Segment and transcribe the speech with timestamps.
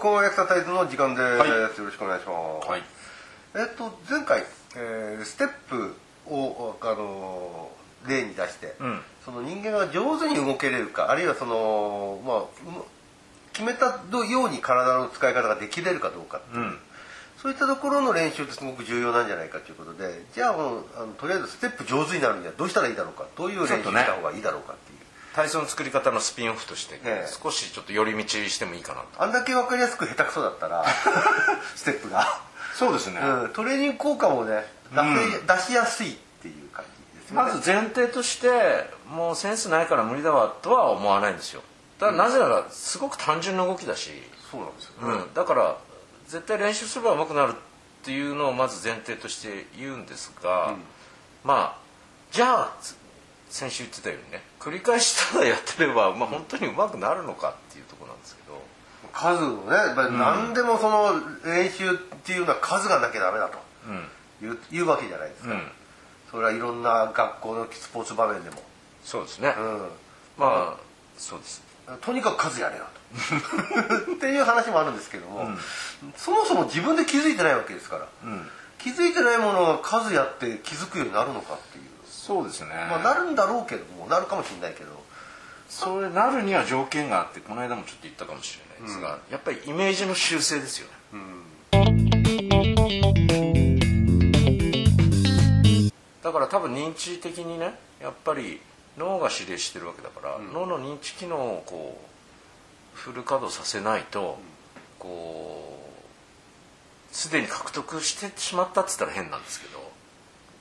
[0.00, 1.48] コンエクササイズの時間です、はい。
[1.48, 2.82] よろしくお願いします、はい。
[3.54, 4.44] えっと前回、
[4.76, 5.94] えーステップ
[6.26, 7.70] をあの
[8.06, 9.00] 例に出して、うん。
[9.24, 12.44] その人間が上手に動けれるかあるいはそのまあ
[13.52, 16.78] 決めたように体の使い方ができれるかどうかっていう、うん。
[17.40, 24.95] そういったところの練習ってすごく重要なんじゃないかということでじゃあもうあのとりあえずステップ上手になるにはどうしたらいいだろうかどういう練習した方がいいだろうかっていう、
[25.36, 27.30] 体操の作り方のスピンオフとして、ええ。
[27.30, 29.22] 少しちょっと寄り道してもいいかなと。
[29.22, 30.82] あんだけ分かりやすく下手くそだったら
[31.76, 32.40] ステップが、
[32.74, 33.20] そうですね。
[33.20, 37.50] うん、トレーニング効果もね出せ、出しやすいっていう感じですよね。
[37.50, 41.60] まず前提としてもうセンスないから無理だわとは思わないんですよ。
[41.98, 44.10] だからなぜならすごく単純な動きだし、
[44.50, 45.76] そうなんですよ、うん、だから
[46.28, 47.54] 絶対練習すれば上手くなるっ
[48.04, 50.74] ていうのをまず前提として言うんですが、
[51.44, 51.78] まあ
[52.30, 52.96] じゃあつ
[53.48, 58.46] 先週言ってたようにね繰り返しただやってれば、まあ、本当に上手くなるのかっていうところなんですけど。
[59.12, 61.12] 数をねやっぱり何でもその
[61.44, 63.58] 練習っていうのは数がなきゃダメだと。
[63.88, 64.48] うん。
[64.48, 65.62] いういうわけじゃないですか、うん。
[66.30, 68.56] それはいろんな学校のスポーツ場面でも、
[69.02, 69.78] そうですね、うん、
[70.36, 70.76] まあ
[71.16, 71.62] そうです。
[72.02, 72.96] とにかく数やれよと。
[74.12, 75.48] っていう話もあるんですけども、
[76.16, 78.50] そもそも自分で気づいてないわけですから、うん。
[78.78, 81.84] 気づいてないものが数やって気づくようになるのかっていう、
[82.26, 85.06] そうですね、まあなるんだろうけどもなるかもしれないけど。
[85.68, 90.92] それなるには条件があってこの間もちょっと言ったかもしれないですが、やっぱりイメージの修正ですよね、
[96.22, 98.60] だから多分認知的にねやっぱり
[98.96, 102.00] 脳が指令してるわけだから、脳の認知機能をこ
[102.94, 104.38] うフル稼働させないと、
[105.00, 105.80] こ
[107.12, 109.85] うすでに獲得してしまったっつったら変なんですけど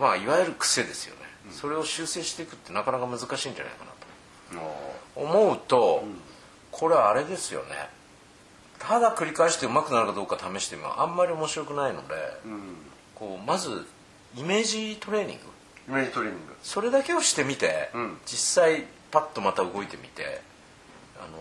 [0.00, 5.16] まあいわゆる癖ですよね、それを修正していくってなかなか難しいんじゃないかなと。
[5.16, 6.04] 思うと、
[6.70, 7.88] これはあれですよね。
[8.78, 12.14] ただ繰り返してうまくなるかどうか試してもあんまり面白くないので、
[13.14, 13.86] こうまず
[14.36, 15.42] イメージトレーニング。
[15.88, 16.54] イメージトレーニング。
[16.62, 18.18] それだけをしてみて、うん。
[18.26, 20.42] 実際パッとまた動いてみて、
[21.18, 21.38] あの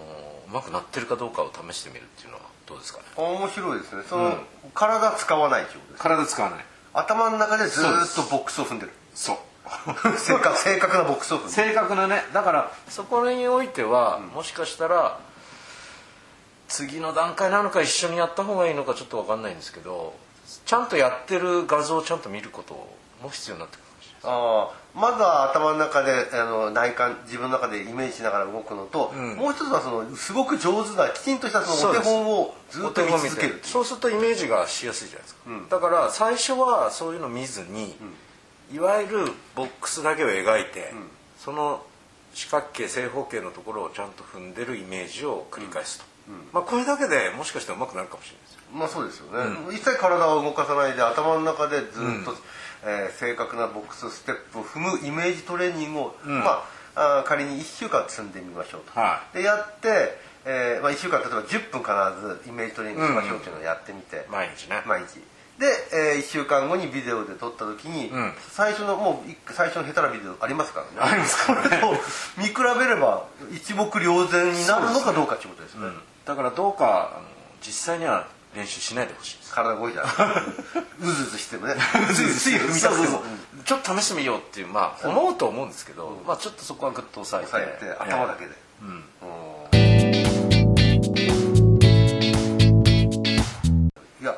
[0.47, 3.05] うまくなってるかどうかを試してみるっていうのはどうですかね？
[3.17, 4.03] 面白いですね。
[4.07, 4.37] その、
[4.73, 6.65] 体使わないってことです体使わない
[6.95, 8.91] 頭の中でずーっとボックスを踏んでる。
[9.13, 9.37] そう。
[10.17, 11.69] 正確正確なボックスを踏んでる。
[11.69, 15.19] 正確なねだからそこにおいては、もしかしたら
[16.67, 20.13] 次の段階なのか一緒にやった方がいいのかちょっと分かんないんですけど
[20.65, 22.73] ちゃんとやってる画像をちゃんと見ること
[23.21, 23.84] も必要になってくる
[24.25, 29.35] ああまずは頭の中であの内観自分の中でイメージしながら動くのと、ん。
[29.35, 37.93] もう一つはそのすごく上手なきちんとしたそのお手本をずっと見続けるそうするとイメージがしやすいじゃないですか、だから最初はそういうの見ずに、
[38.73, 40.93] いわゆるボックスだけを描いて、
[41.39, 41.83] その
[42.33, 46.05] 四角形正方形のところをちゃんと踏んでるイメージを繰り返すと、
[46.53, 52.35] まあこれだけでもしかしたら上手くなるかもしれないですよまあそうですよね、一切体を動かさないで頭の中でずっと、
[52.85, 56.63] えー正確なボックスステップを踏むイメージトレーニングを、ま
[56.95, 64.81] ああー仮に1週間積んでみましょうと、はでやって、えーまあ、1週間例えば10分必ずイメージトレーニングしましょうっていうのをやってみて、毎日ね。
[64.85, 65.19] 毎日。
[65.59, 68.33] で、え1週間後にビデオで撮った時に、ん。
[68.51, 71.11] 最初のもうい最初の下手なビデオありますからね。
[71.11, 71.81] ありますからね。
[71.83, 71.93] を
[72.37, 75.87] 見比べれば一目瞭然になるのかどうかっていうことですね。
[76.25, 77.25] だからどうかあの
[77.61, 80.05] 実際には練習しないでほしい体動いちゃう
[80.99, 81.75] うずうずしてもね。
[82.13, 83.03] ついつい踏みたくても。
[83.03, 83.21] そうそうそう。
[83.65, 87.51] ちょっと試してみようっていうまあ思うと思うんですけど、まあちょっとそこはグッと抑えて。
[87.51, 88.51] 抑えて頭だけで、
[88.81, 89.03] うん。
[94.21, 94.35] いや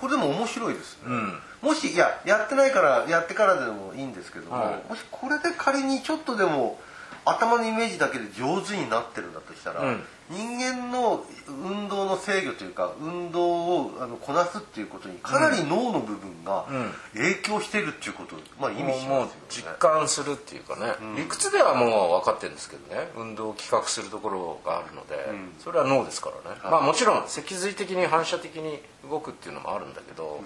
[0.00, 0.98] これでも面白いです。
[1.06, 1.38] ね、ん。
[1.62, 4.88] もしいややってないからやってからでもいいんですけども、はい。
[4.88, 6.80] もしこれで仮にちょっとでも
[7.24, 10.02] 頭のイメージだけで上手になってるんだとしたら、うん。
[10.30, 16.92] 人間の運動の制御というか運動をあのこなすっていうことにかなり脳の部分がうん。
[17.14, 19.30] 影響してるっていうこと、まあ、意味しますよね。
[19.48, 23.08] 実感するっていうかね、理屈ではもう分かってるんですけどね。
[23.16, 25.52] 運動を企画するところがあるので、ん。
[25.58, 30.40] それは脳ですからね、まあもちろん脊髄的に反射的に動くっていうのもあるんだけど、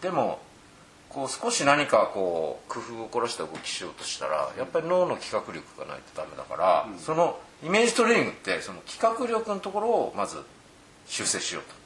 [0.00, 0.40] でも
[1.10, 10.38] こう少し何かこう工夫を凝らした動きしようとしたらやっぱり脳の企画力がないとダメだから、そのイメージトレーニングってその企画力のところをまず
[11.06, 11.80] 修正しようと。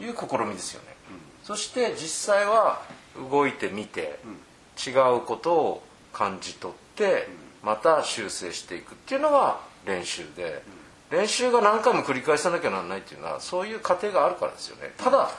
[0.00, 0.96] いう試みですよね、
[1.44, 2.80] そして実際は
[3.30, 4.18] 動いてみて、
[4.86, 5.82] 違うことを
[6.14, 7.28] 感じ取って、
[7.62, 10.62] また修正していくっていうのが練習で、
[11.10, 14.94] 練習が何回も繰り返さなきゃならないっていうのはそういう過程があるからですよね。
[14.96, 15.30] ただ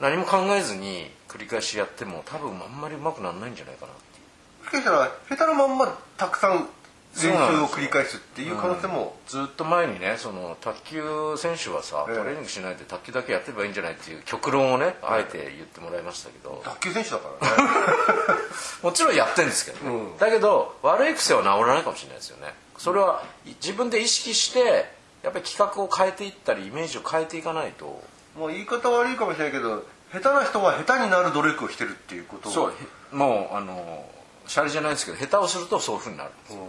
[0.00, 4.22] 何も考えずに繰り返しやっても多分あんまりうまくならないんじゃないかなってい
[4.62, 4.66] う。
[4.66, 6.68] しかしたら下手なまんまたくさん
[7.16, 11.02] 練習を繰り返すっていう可能性も、ずっと前にねその卓球
[11.38, 12.16] 選手はさ、ええ。
[12.16, 18.40] トレーニングしないで卓球だけやってればいいんじゃないっていう極論をねあえて言ってもらいましたけど、卓球選手だからね。
[18.82, 20.18] もちろんやってるんですけどね、うん。
[20.18, 22.52] だけど悪い癖は治らないかもしれないですよね。
[22.76, 24.90] それは自分で意識して
[25.22, 28.02] やっぱり企画を変えていったりイメージを変えていかないと
[28.36, 32.52] もう言い方悪いかもしれないけど下手な人は下手になる努力をしてるっていうことを。
[32.52, 32.72] そう
[33.16, 34.04] もうあの
[34.46, 36.60] シャレじゃないですけど下手をするとそういうふうになるんですよ、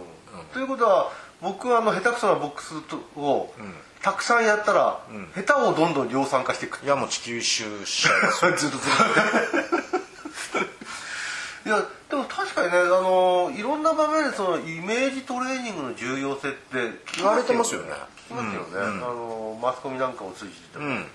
[0.52, 2.74] ということは僕はあの下手くそなボックス
[3.16, 3.50] を
[4.02, 5.00] たくさんやったら、
[5.34, 8.50] 下手をどんどん量産化していくいやもう地球一周しちゃいますよ。
[8.58, 8.92] ずっとずっ
[10.52, 10.58] と。
[11.68, 17.92] いやでも確かにねあのいろんな場面でそのイメージトレーニングの重要性って聞き言われてますよね。
[18.28, 18.80] 聞きますよね、うん。
[18.80, 21.06] うんあのマスコミなんかを通じても、うん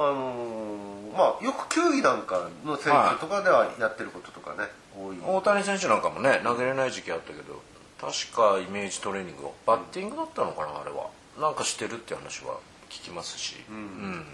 [0.00, 5.16] あのまあよく球技なんかの選手とかではやってることとかね、多い。
[5.20, 7.60] 大谷選手なんかもね投げれない時期あったけど
[8.00, 11.08] 確かイメージトレーニングをバッティングだったのかなあれは。
[11.40, 12.58] なんかしてるって話は
[12.90, 14.24] 聞きますし、うん。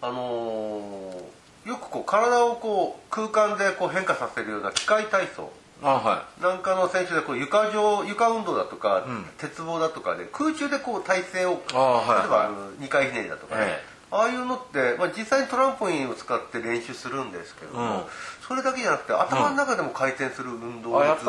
[0.00, 1.24] あのー
[1.64, 5.50] よくこう体をこう空間でこう変化させるような機械体操
[5.82, 9.04] あはなんかの選手でこう床上床運動だとか、
[9.38, 12.18] 鉄棒だとかで空中でこう体勢をあはい。
[12.20, 13.94] 例えばあの2回ひねりだとかね、ええ。
[14.10, 18.02] ああいうのって、まあ、実際にトランポリンを使って練習するんですけども、うん。
[18.46, 21.24] それだけじゃなくて頭の中でも回転する運動をずっと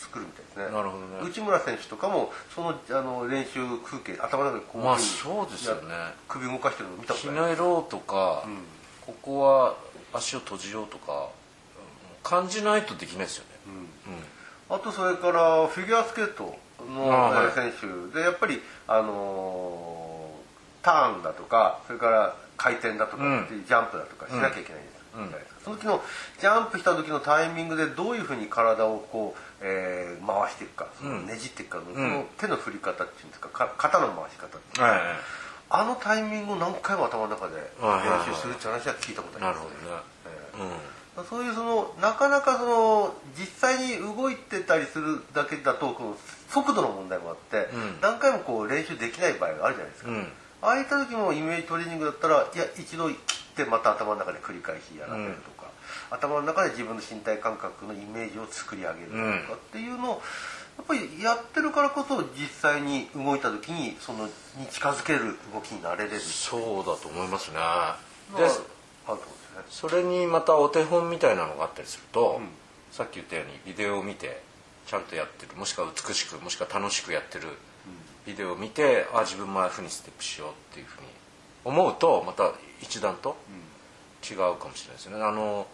[0.00, 0.64] 作るみたいですね。
[0.64, 1.28] なるほどね。
[1.28, 5.90] 内村選手とかもそのあの練習風景頭の中でこうまあそうですよね。
[5.90, 7.50] や首動かしてるの見たこひとない。
[7.50, 8.44] ねろうとか、
[9.04, 9.74] ここは
[10.14, 11.28] 足を閉じようとか
[12.22, 13.50] 感じないとできないですよね、
[14.68, 16.56] あとそれからフィギュアスケート
[16.88, 20.20] の選手でやっぱりあのー
[20.82, 25.60] ターンだとかそれから回転だとかっていうジャンプだとかしなきゃいけないんです、じゃないですか。
[25.64, 26.02] その時の
[26.40, 30.88] ジャンプした時のタイミングでどういうふうに体をこう、えー回していくか
[31.26, 35.00] ねじっていくかの、その手の振り方っていうんですかか肩の回し方っていうはい
[35.72, 40.30] あのタイミングを何回も頭の中で練習するって話は聞いたことありますなるほどね、え
[40.96, 46.16] えそういうそのなかなかその実際に動いてたりするだけだとこの
[46.48, 48.00] 速度の問題もあって、うん。
[48.00, 50.32] 何回もこう練習できない場合があるじゃないですか、うん。
[50.62, 53.16] ああいった時もイメージトレーニングだったらいや一度切っ
[53.56, 55.70] てまた頭の中で繰り返しやらせるとか、
[56.10, 60.22] 頭の中で自分の身体感覚のイメージを作り上げるとかっていうのを
[60.78, 67.58] やっぱりやってるからこそ実際に動いた時にそのに近づける動きになれれるそうだと思いますね。
[68.36, 68.48] でで
[69.06, 69.66] あるとですよね。
[69.68, 72.40] それにまたお手本みたいなのがあったりすると、
[72.92, 74.42] さっき言ったようにビデオを見て
[74.86, 75.56] ちゃんとやってる。
[75.56, 77.48] もしくは美しくもしくは楽しくやってる
[78.26, 81.06] ビデオを見て、あ自分もああいうふうにステップしようっていうふうに
[81.64, 82.52] 思うとまた
[82.82, 83.36] 一段と
[84.28, 85.22] 違うかもしれないですね。
[85.22, 85.66] あの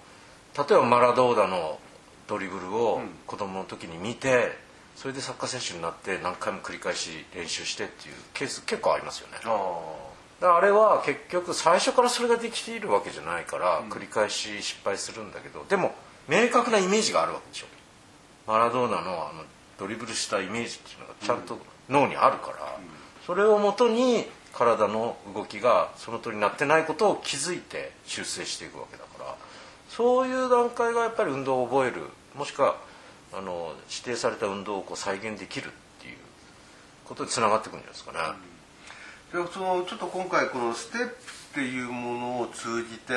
[0.57, 1.79] 例えばマラドーナの
[2.27, 4.53] ドリブルを子供の時に見て、
[4.97, 9.35] それでサッカー選手になって何回も繰り返し練習してっていうケース結構ありますよね
[10.41, 15.95] だあれは結局最初からそれができているわけじゃないから繰り返し失敗するんだけどでも
[16.29, 17.67] 明確なイメージがあるわけでしょ。
[18.47, 19.45] マラドーナのあの
[19.79, 22.79] ドリブルしたイメージっていうのがちゃんと脳にあるから
[23.27, 29.37] それをもとに体の動きがその通りになってないことを気づいて修正していくわけだから
[29.91, 32.03] そういう段階がやっぱり運動を覚える
[32.35, 32.77] もしくは
[33.35, 36.17] あの指定された運動をこう再現できるっていう
[37.05, 38.56] ことにつながってくるんじゃないですかね。
[39.37, 41.09] でそのちょっと今回このステップっ
[41.55, 43.13] ていうものを通じて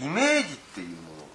[0.00, 0.88] イメージっていう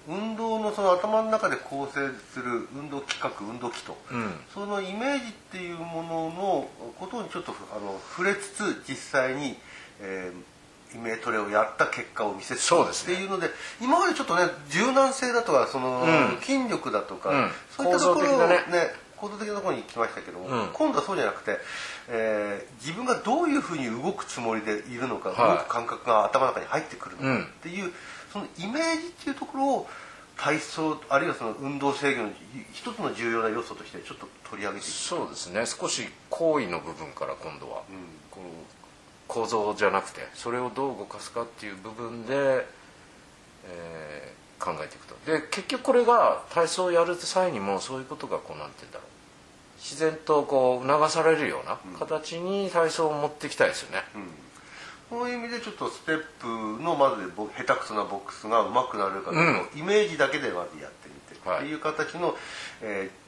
[0.08, 4.32] もの運動のその頭の中で構成する運動企画運動基礎、ん。
[4.54, 9.56] そのイメージっていうもののことにちょっとあの触れつつ実際に、
[10.00, 10.58] えー
[10.94, 13.12] イメトレをやった結果を見せつつそうですね。
[13.12, 16.40] っていうので今までちょっとね柔軟性だとかその、うん。
[16.40, 17.50] 筋力だとか、うん。
[17.76, 18.64] そういったところをね
[19.20, 20.68] 構造的なところに来ましたけども、うん。
[20.72, 21.58] 今度はそうじゃなくて、
[22.08, 25.58] えー自分がどういうふうに動くつもりでいるのか、はい。
[25.58, 27.42] 動く感覚が頭の中に入ってくるのうん。
[27.42, 27.92] かっていう、
[28.32, 29.88] そのイメージっていうところを
[30.36, 32.30] 体操あるいはその運動制御の
[32.72, 34.92] 一つの重要な要素としてちょっと取り上げていく。
[34.92, 35.66] そうですね。
[35.66, 37.82] 少し行為の部分から今度は、
[38.30, 38.46] この
[39.26, 42.66] 構造じゃなくてそれをどう動かすかっていう部分で、
[43.66, 45.14] えー考えていくと。
[45.26, 49.08] で結局これが体操をやる際にもそういうことがこうなんて言うんだろう。
[49.78, 54.02] 自然とこう促されるような形に体操を持っていきたいですよね、
[55.08, 59.68] そういう意味でちょっとステップのまずボ下手くそなボックスが上手くなるかどうん。
[59.76, 62.34] イメージだけでまずやってみて、はいっていう形の、
[62.82, 63.27] えー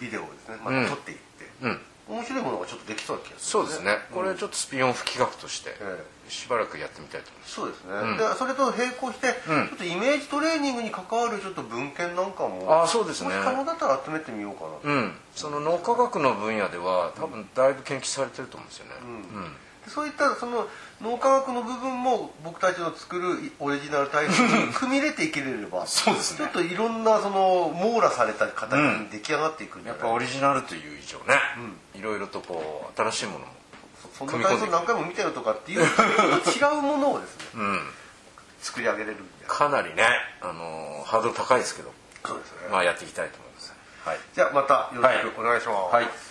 [0.00, 0.56] ビデオをですね。
[0.64, 0.84] まうん。
[0.84, 1.24] た撮っていって、
[1.62, 1.80] うん。
[2.08, 3.98] 面白いものがちょっとできそうな気がする、そうですね。
[4.14, 7.54] これちょっとスピンオフ企画としてえしばらくやってみたいと思います。
[7.54, 13.28] そうですね、でそれと並行して、ちょっとイメージトレーニングに関わるちょっと文献なんかもあそうですね。
[13.28, 15.12] もし可能だったら集めてみようかなと、うん。
[15.34, 18.92] その脳科学の分野では多分だいぶ研究されてると思うんですよね。
[19.02, 19.44] うん。
[19.44, 19.48] で
[19.88, 20.66] そういったその
[21.00, 26.38] 脳科学の部分も僕たちの作るオリジナルタイプに組み入れていければ そうですね。
[26.38, 31.40] ちょっといろんなその網羅された形に出来上がっていくんじゃないやっぱオリジナルという以上ね
[31.94, 33.46] いろいろとこう新しいものも
[34.16, 37.90] そんな体操何回も見たよとかっていう違うものをですねうん。
[38.60, 39.16] 作り上げれる
[39.46, 40.04] かなりね
[40.40, 41.92] あのハードル高いですけど
[42.26, 42.68] そうですね。
[42.70, 43.72] まあやっていきたいと思います。
[44.04, 44.18] はい。
[44.34, 46.27] じゃあまたよろしくお願いします、はい